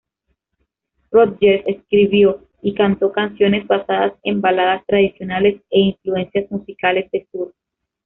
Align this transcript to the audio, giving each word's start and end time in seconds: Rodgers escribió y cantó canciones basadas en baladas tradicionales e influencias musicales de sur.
Rodgers 1.11 1.61
escribió 1.67 2.47
y 2.63 2.73
cantó 2.73 3.11
canciones 3.11 3.67
basadas 3.67 4.13
en 4.23 4.41
baladas 4.41 4.83
tradicionales 4.87 5.61
e 5.69 5.79
influencias 5.79 6.49
musicales 6.49 7.07
de 7.11 7.27
sur. 7.31 7.53